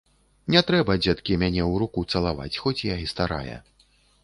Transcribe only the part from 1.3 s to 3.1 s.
мяне ў руку цалаваць, хоць я і